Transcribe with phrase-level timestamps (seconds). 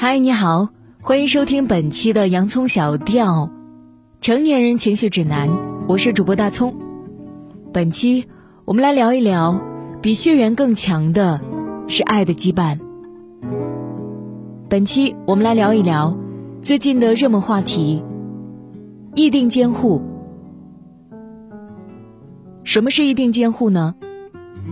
[0.00, 0.68] 嗨，你好，
[1.02, 3.46] 欢迎收听本期的《洋葱小调》，
[4.20, 5.50] 成年人情绪指南。
[5.88, 6.72] 我是主播大葱。
[7.72, 8.24] 本期
[8.64, 9.60] 我们来聊一聊，
[10.00, 11.40] 比血缘更强的
[11.88, 12.78] 是爱的羁绊。
[14.68, 16.16] 本期我们来聊一聊
[16.62, 18.00] 最近的热门话题——
[19.16, 20.00] 异定监护。
[22.62, 23.96] 什么是异定监护呢？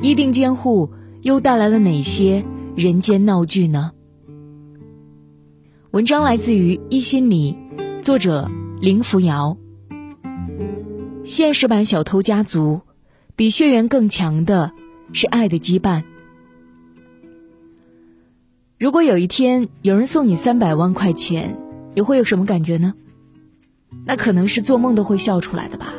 [0.00, 0.88] 异定监护
[1.22, 2.44] 又带来了哪些
[2.76, 3.90] 人间闹剧呢？
[5.96, 7.56] 文章来自于一心理，
[8.02, 8.50] 作者
[8.82, 9.56] 林扶摇。
[11.24, 12.82] 现实版小偷家族，
[13.34, 14.72] 比血缘更强的
[15.14, 16.02] 是爱的羁绊。
[18.78, 21.56] 如果有一天有人送你三百万块钱，
[21.94, 22.92] 你会有什么感觉呢？
[24.04, 25.94] 那可能是做梦都会笑出来的吧。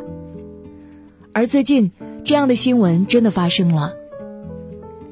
[1.33, 1.91] 而最近
[2.23, 3.95] 这样的新闻真的发生了，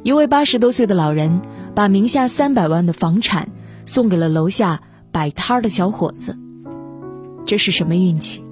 [0.04, 1.42] 一位八十多岁的老人
[1.74, 3.50] 把名下三百万的房产。
[3.86, 6.38] 送给了楼下摆摊的小伙子，
[7.46, 8.44] 这是什么运气？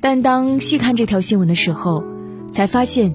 [0.00, 2.04] 但当细看这条新闻的时候，
[2.52, 3.14] 才发现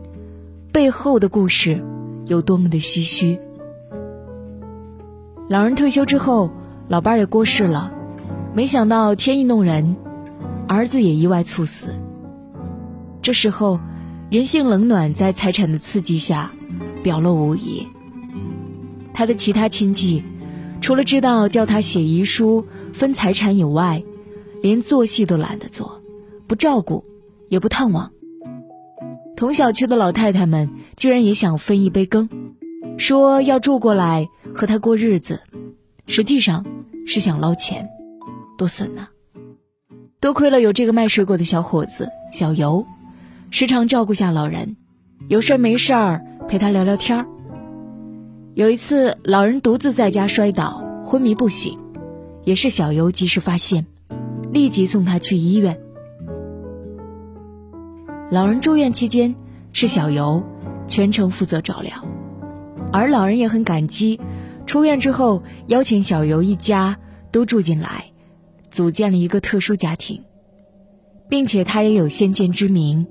[0.71, 1.83] 背后的故事
[2.27, 3.39] 有多么的唏嘘。
[5.47, 6.51] 老人退休之后，
[6.89, 7.91] 老伴儿也过世了，
[8.53, 9.95] 没想到天意弄人，
[10.67, 11.87] 儿子也意外猝死。
[13.21, 13.79] 这时候，
[14.29, 16.51] 人性冷暖在财产的刺激下
[17.01, 17.87] 表露无遗。
[19.13, 20.23] 他的其他亲戚。
[20.83, 24.03] 除了知道叫他写遗书分财产以外，
[24.61, 26.01] 连做戏都懒得做，
[26.45, 27.05] 不照顾，
[27.47, 28.11] 也不探望。
[29.37, 32.29] 同小区的老太太们居然也想分一杯羹，
[32.97, 35.39] 说要住过来和他过日子，
[36.05, 36.65] 实际上
[37.07, 37.87] 是想捞钱，
[38.57, 39.07] 多损呐！
[40.19, 42.85] 多亏了有这个卖水果的小伙子小尤，
[43.51, 44.75] 时常照顾下老人，
[45.29, 47.25] 有事没事儿陪他聊聊天儿。
[48.55, 51.75] 有一次，老人独自在家摔倒，昏迷不醒，
[52.43, 53.87] 也是小尤及时发现，
[54.51, 55.75] 立即送他去医院。
[58.29, 59.33] 老人住院期间，
[59.71, 60.43] 是小尤
[60.85, 61.91] 全程负责照料，
[62.91, 64.21] 而老人也很感激，
[64.67, 66.95] 出院之后邀请小尤一家
[67.31, 68.05] 都住进来，
[68.69, 70.21] 组建了一个特殊家庭，
[71.27, 73.07] 并且他也有先见之明，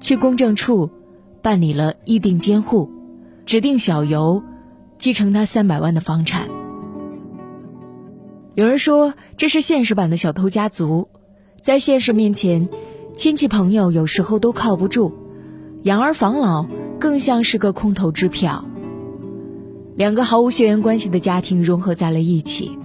[0.00, 0.88] 去公证处
[1.42, 2.90] 办理了议定监护，
[3.44, 4.42] 指定小尤。
[5.00, 6.48] 继承他三百万的房产。
[8.54, 11.08] 有人说这是现实版的小偷家族，
[11.62, 12.68] 在现实面前，
[13.16, 15.14] 亲戚朋友有时候都靠不住，
[15.84, 16.66] 养儿防老
[16.98, 18.66] 更像是个空头支票。
[19.96, 22.78] 两个毫无血缘关系的家庭融合在了一起，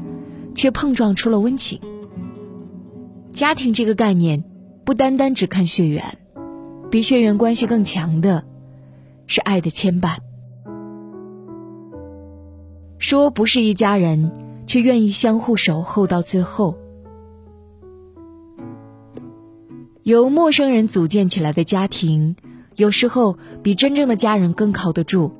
[0.56, 1.82] 却碰撞出了温情。
[3.34, 4.46] 家庭这个概念，
[4.86, 6.18] 不单单只看血缘，
[6.90, 8.46] 比血缘关系更强的，
[9.28, 10.16] 是爱的牵绊。
[13.08, 14.32] 说不是一家人，
[14.66, 16.76] 却愿意相互守候到最后。
[20.02, 22.36] 由陌生人组建起来的家庭，
[22.76, 25.32] 有时候比真正的家人更靠得住。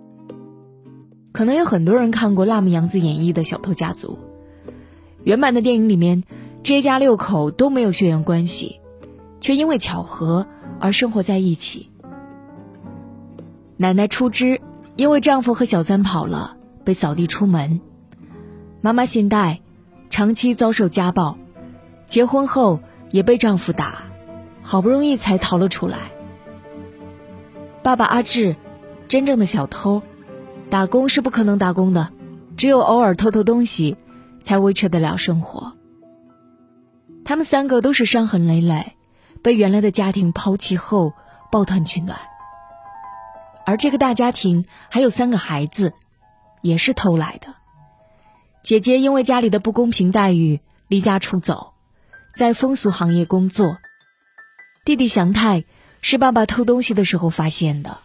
[1.32, 4.20] 可能有很多人看过辣目洋子演绎的《小偷家族》，
[5.24, 6.24] 原版的电影里面，
[6.62, 8.80] 这一家六口都没有血缘关系，
[9.42, 10.46] 却因为巧合
[10.80, 11.90] 而生活在一起。
[13.78, 14.62] 奶奶出枝，
[14.96, 16.55] 因为丈夫和小三跑了。
[16.86, 17.82] 被扫地出门，
[18.80, 19.62] 妈妈信贷，
[20.12, 21.38] 长期遭受家暴，
[22.06, 22.80] 结婚后
[23.10, 24.04] 也被丈夫打，
[24.62, 25.98] 好不容易才逃了出来。
[27.82, 28.56] 爸爸阿志，
[29.08, 30.04] 真正的小偷，
[30.70, 32.12] 打工是不可能打工的，
[32.56, 33.98] 只有偶尔偷偷东西，
[34.44, 35.74] 才维持得了生活。
[37.26, 38.96] 他们三个都是伤痕累累，
[39.42, 41.14] 被原来的家庭抛弃后
[41.52, 42.20] 抱团取暖，
[43.66, 45.94] 而这个大家庭还有三个孩子。
[46.66, 47.54] 也是偷来的。
[48.64, 51.74] 姐姐因为家里的不公平待遇离家出走，
[52.36, 53.78] 在风俗行业工作。
[54.84, 55.64] 弟弟祥太
[56.02, 58.00] 是爸爸偷东西的时候发现的。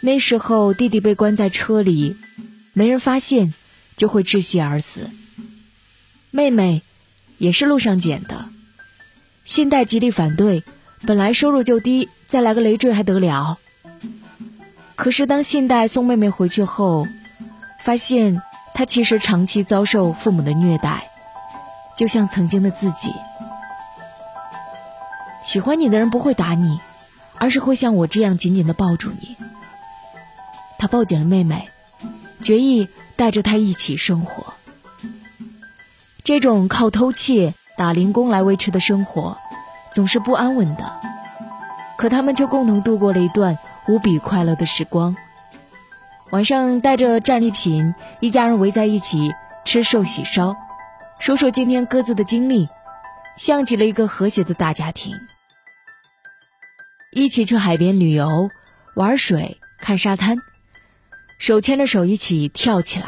[0.00, 2.16] 那时候弟弟被关在车里，
[2.72, 3.54] 没人发现
[3.94, 5.08] 就会窒息而死。
[6.32, 6.82] 妹妹
[7.38, 8.48] 也是路上捡的。
[9.44, 10.64] 信贷极力反对，
[11.06, 13.58] 本来收入就低，再来个累赘还得了？
[14.96, 17.06] 可是当信贷送妹妹回去后，
[17.84, 18.40] 发现
[18.72, 21.10] 他其实长期遭受父母的虐待，
[21.94, 23.12] 就像曾经的自己。
[25.44, 26.80] 喜欢你的人不会打你，
[27.38, 29.36] 而是会像我这样紧紧的抱住你。
[30.78, 31.68] 他抱紧了妹妹，
[32.40, 34.54] 决意带着她一起生活。
[36.24, 39.36] 这种靠偷窃、打零工来维持的生活，
[39.92, 41.00] 总是不安稳的。
[41.98, 45.14] 可他们却共同度过了一段无比快乐的时光。
[46.34, 49.32] 晚上带着战利品，一家人围在一起
[49.64, 50.56] 吃寿喜烧，
[51.20, 52.68] 说说今天各自的经历，
[53.36, 55.14] 像极了一个和谐的大家庭。
[57.12, 58.50] 一起去海边旅游、
[58.96, 60.38] 玩水、看沙滩，
[61.38, 63.06] 手牵着手一起跳起来，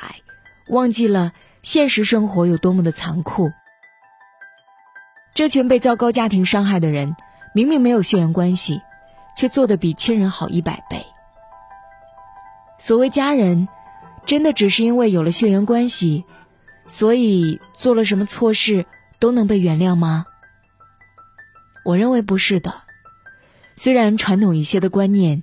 [0.69, 1.33] 忘记了
[1.63, 3.51] 现实生活有多么的残酷。
[5.35, 7.17] 这群被糟糕家庭伤害的人，
[7.53, 8.83] 明明没有血缘关系，
[9.37, 11.05] 却做得比亲人好一百倍。
[12.79, 13.69] 所谓家人，
[14.25, 16.25] 真的只是因为有了血缘关系，
[16.87, 18.87] 所以做了什么错事
[19.19, 20.27] 都能被原谅吗？
[21.85, 22.83] 我认为不是的。
[23.77, 25.43] 虽然传统一些的观念，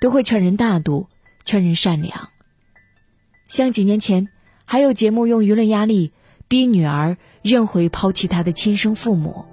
[0.00, 1.08] 都会劝人大度，
[1.44, 2.30] 劝人善良。
[3.48, 4.28] 像几年前，
[4.64, 6.12] 还有节目用舆论压力
[6.48, 7.16] 逼女儿。
[7.44, 9.44] 认回抛弃她的亲生父母。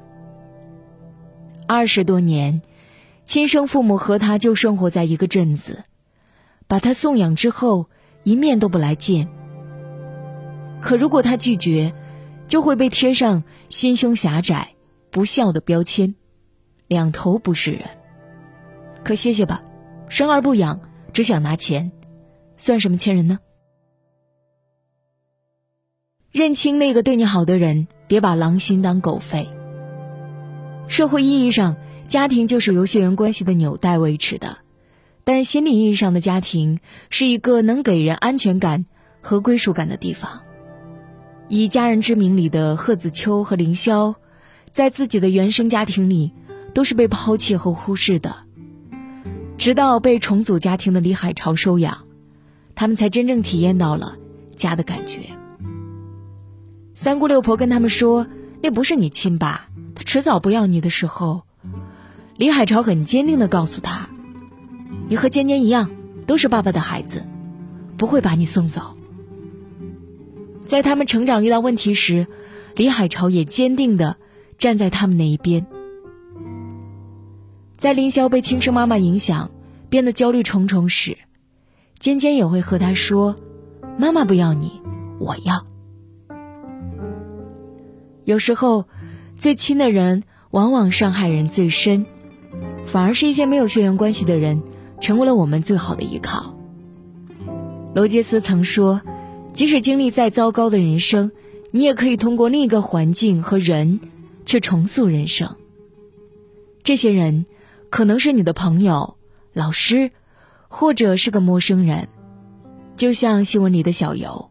[1.67, 2.61] 二十多年，
[3.25, 5.83] 亲生父母和他就生活在一个镇子，
[6.71, 7.89] 把他送养之后，
[8.23, 9.27] 一面都不来见。
[10.79, 11.93] 可如果他拒绝，
[12.47, 14.73] 就会被贴上心胸狭窄、
[15.09, 16.15] 不孝的标签，
[16.87, 17.81] 两头不是人。
[19.03, 19.61] 可歇歇吧，
[20.07, 20.79] 生而不养，
[21.11, 21.91] 只想拿钱，
[22.55, 23.37] 算什么亲人呢？
[26.31, 29.45] 认清那个对你好的人，别把狼心当狗肺。
[30.87, 31.75] 社会意义上，
[32.07, 34.59] 家庭就是由血缘关系的纽带维持的，
[35.23, 36.79] 但心理意义上的家庭
[37.09, 38.85] 是一个能给人安全感
[39.21, 40.41] 和归属感的地方。
[41.47, 44.15] 以《家人之名》里的贺子秋和凌霄，
[44.71, 46.31] 在自己的原生家庭里
[46.73, 48.35] 都是被抛弃和忽视的，
[49.57, 52.05] 直到被重组家庭的李海潮收养，
[52.73, 54.15] 他们才真正体验到了
[54.55, 55.19] 家的感觉。
[56.95, 58.27] 三姑六婆跟他们说
[58.63, 61.43] ：“那不是你亲爸，他迟早不要你的时候。”
[62.37, 64.07] 李海潮很坚定的告诉他
[65.11, 65.91] ：“你和尖尖一样，
[66.25, 67.25] 都是爸爸的孩子，
[67.97, 68.95] 不会把你送走。”
[70.65, 72.27] 在他们成长遇到问题时，
[72.77, 74.15] 李海潮也坚定的
[74.57, 75.67] 站在他们那一边。
[77.75, 79.51] 在林霄被亲生妈妈影响，
[79.89, 81.17] 变得焦虑重重时，
[81.99, 83.35] 尖尖也会和他说
[83.99, 84.81] ：“妈妈不要你，
[85.19, 85.67] 我要。”
[88.23, 88.85] 有时候，
[89.35, 92.05] 最亲的人往往伤害人最深，
[92.85, 94.61] 反而是一些没有血缘关系的人，
[95.01, 96.55] 成为了我们最好的依靠。
[97.93, 99.01] 罗杰斯曾说
[99.51, 101.31] ：“即使经历再糟糕的人生，
[101.71, 103.99] 你也可以通过另一个环境和人，
[104.45, 105.57] 去重塑人生。”
[106.83, 107.45] 这些人，
[107.89, 109.17] 可能是你的朋友、
[109.51, 110.11] 老师，
[110.69, 112.07] 或者是个陌生人，
[112.95, 114.49] 就像新闻里的小游，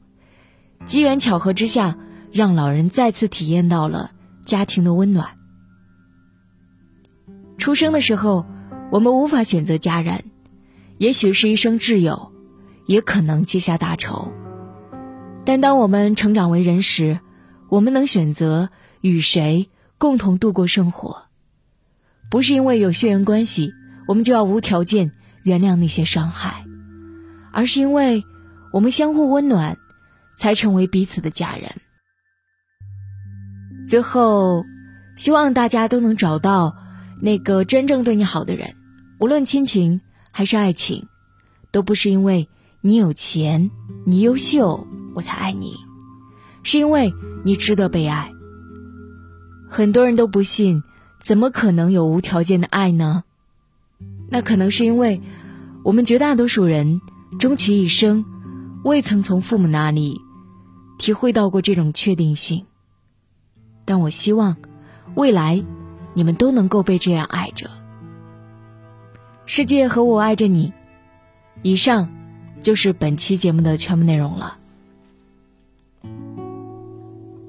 [0.84, 1.96] 机缘巧合之下。
[2.32, 4.12] 让老人再次体验到了
[4.46, 5.30] 家庭的温暖。
[7.58, 8.46] 出生的时候，
[8.92, 10.29] 我们无法选择家人，
[11.00, 12.30] 也许是一生挚友，
[12.84, 14.30] 也可能结下大仇。
[15.46, 17.18] 但当我们成长为人时，
[17.70, 18.68] 我们能选择
[19.00, 21.22] 与谁共同度过生活。
[22.30, 23.72] 不是因为有血缘关系，
[24.08, 25.10] 我们就要无条件
[25.42, 26.66] 原谅那些伤害，
[27.50, 28.22] 而是因为
[28.70, 29.78] 我们相互温暖，
[30.36, 31.72] 才成为彼此的家人。
[33.88, 34.66] 最后，
[35.16, 36.76] 希望大家都能找到
[37.22, 38.74] 那个真正对你好的人，
[39.18, 41.08] 无论亲情还是爱情，
[41.70, 42.48] 都不是因为
[42.80, 43.70] 你有钱、
[44.04, 45.76] 你优秀我才爱你，
[46.62, 47.12] 是因为
[47.44, 48.32] 你值得被爱。
[49.68, 50.82] 很多人都不信，
[51.20, 53.24] 怎么可能有无条件的爱呢？
[54.28, 55.20] 那可能是因为
[55.84, 57.00] 我们绝大多数人
[57.38, 58.24] 终其一生，
[58.84, 60.20] 未曾从父母那里
[60.98, 62.66] 体会到过这种确定性。
[63.84, 64.56] 但我希望，
[65.14, 65.64] 未来，
[66.14, 67.69] 你们都能够被这样爱着。
[69.52, 70.72] 世界和我爱着你。
[71.62, 72.08] 以上，
[72.60, 74.58] 就是本期节目的全部内容了。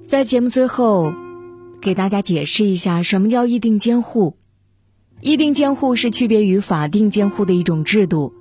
[0.08, 1.13] 在节目最后，
[1.79, 4.36] 给大家解释一下什么叫议定监护。
[5.20, 8.34] 议定监护是区别于法定监护的一种制度，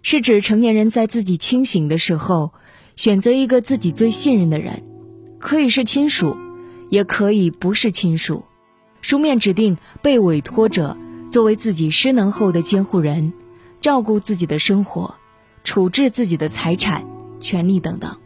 [0.00, 2.54] 是指成年人在自己清醒的时候，
[2.96, 4.82] 选择一个自己最信任的人，
[5.38, 6.38] 可以是亲属。
[6.88, 8.44] 也可以不是亲属，
[9.02, 10.96] 书面指定被委托者
[11.34, 13.32] 作为自己失能后的监护人，
[13.80, 15.16] 照顾自己的生活，
[15.64, 17.04] 处置自己的财产、
[17.40, 18.16] 权利等等。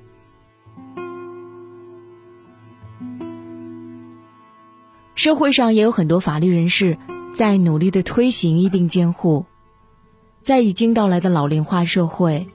[5.15, 6.99] 社会上也有很多法律人士
[7.33, 9.47] 在努力的推行一定监护，
[10.43, 12.47] 在已经到来的老龄化社会，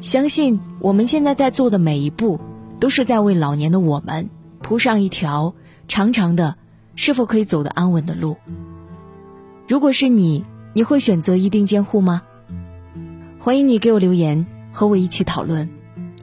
[0.00, 2.40] 相信我们现在在做的每一步，
[2.80, 4.30] 都是在为老年的我们。
[4.62, 5.54] 铺上一条
[5.86, 6.56] 长长的，
[6.94, 8.38] 是否可以走得安稳的路？
[9.68, 12.22] 如果是你，你会选择一定监护吗？
[13.38, 15.68] 欢迎你给我留言，和我一起讨论。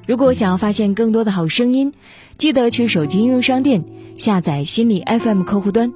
[0.08, 1.94] 如果想要发现更多的好声音，
[2.40, 3.86] 记得去手机应用商店
[4.16, 5.94] 下载心理 FM 客户端，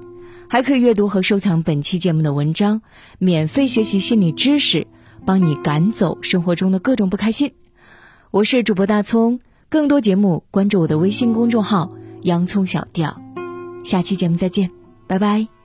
[0.48, 2.82] 还可以阅读和收藏本期节目的文章，
[3.18, 4.86] 免费学习心理知识，
[5.24, 7.52] 帮你赶走生活中的各种不开心。
[8.30, 11.90] 我是主播大葱，更多节目关注我的微信公众号
[12.22, 13.20] “洋葱小调”。
[13.82, 14.70] 下期节目再见，
[15.08, 15.59] 拜拜。